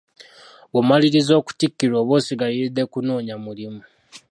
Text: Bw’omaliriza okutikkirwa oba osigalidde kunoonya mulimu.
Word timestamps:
Bw’omaliriza 0.71 1.33
okutikkirwa 1.41 1.97
oba 2.03 2.13
osigalidde 2.19 2.83
kunoonya 2.91 3.35
mulimu. 3.43 3.81